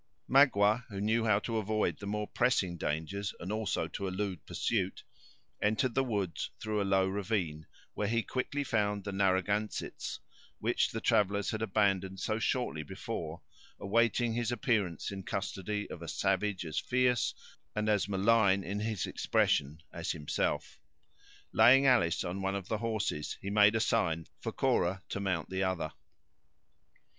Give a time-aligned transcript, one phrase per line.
[0.27, 5.03] Magua, who knew how to avoid the more pressing dangers, and also to elude pursuit,
[5.61, 10.19] entered the woods through a low ravine, where he quickly found the Narragansetts,
[10.57, 13.43] which the travelers had abandoned so shortly before,
[13.79, 17.35] awaiting his appearance, in custody of a savage as fierce
[17.75, 20.79] and malign in his expression as himself.
[21.51, 25.51] Laying Alice on one of the horses, he made a sign to Cora to mount
[25.51, 25.91] the other.